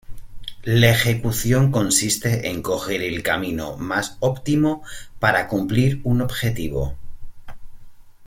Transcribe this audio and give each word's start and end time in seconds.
La 0.63 0.89
ejecución 0.89 1.71
consiste 1.71 2.49
en 2.49 2.63
coger 2.63 3.03
el 3.03 3.21
camino 3.21 3.77
más 3.77 4.17
óptimo 4.19 4.81
para 5.19 5.47
cumplir 5.47 6.01
un 6.03 6.23
objetivo. 6.23 6.95